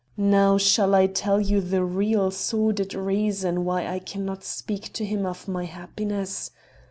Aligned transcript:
Now, 0.17 0.57
shall 0.57 0.95
I 0.95 1.05
tell 1.05 1.39
you 1.39 1.61
the 1.61 1.83
real 1.85 2.31
sordid 2.31 2.95
reason 2.95 3.65
why 3.65 3.85
I 3.85 3.99
cannot 3.99 4.43
speak 4.43 4.91
to 4.93 5.05
him 5.05 5.27
of 5.27 5.47
my 5.47 5.65
happiness? 5.65 6.49